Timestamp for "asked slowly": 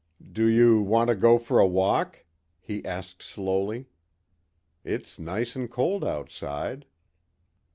2.83-3.85